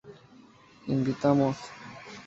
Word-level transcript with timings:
Invitamos 0.93 1.57